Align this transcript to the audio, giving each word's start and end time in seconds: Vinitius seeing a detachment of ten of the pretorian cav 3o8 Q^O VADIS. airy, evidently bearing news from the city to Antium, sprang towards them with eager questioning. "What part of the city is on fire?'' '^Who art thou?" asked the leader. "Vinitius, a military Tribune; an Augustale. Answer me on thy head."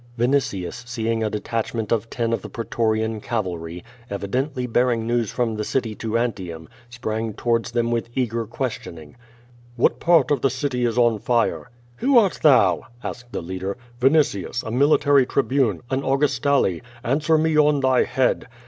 Vinitius 0.17 0.83
seeing 0.87 1.23
a 1.23 1.29
detachment 1.29 1.91
of 1.91 2.09
ten 2.09 2.33
of 2.33 2.41
the 2.41 2.49
pretorian 2.49 3.21
cav 3.21 3.43
3o8 3.43 3.43
Q^O 3.43 3.43
VADIS. 3.43 3.53
airy, 3.61 3.83
evidently 4.09 4.65
bearing 4.65 5.05
news 5.05 5.29
from 5.31 5.53
the 5.57 5.63
city 5.63 5.93
to 5.93 6.17
Antium, 6.17 6.67
sprang 6.89 7.35
towards 7.35 7.69
them 7.71 7.91
with 7.91 8.09
eager 8.15 8.47
questioning. 8.47 9.15
"What 9.75 9.99
part 9.99 10.31
of 10.31 10.41
the 10.41 10.49
city 10.49 10.85
is 10.85 10.97
on 10.97 11.19
fire?'' 11.19 11.69
'^Who 12.01 12.17
art 12.17 12.39
thou?" 12.41 12.87
asked 13.03 13.31
the 13.31 13.43
leader. 13.43 13.77
"Vinitius, 13.99 14.63
a 14.63 14.71
military 14.71 15.27
Tribune; 15.27 15.81
an 15.91 16.01
Augustale. 16.01 16.81
Answer 17.03 17.37
me 17.37 17.55
on 17.55 17.81
thy 17.81 18.01
head." 18.05 18.47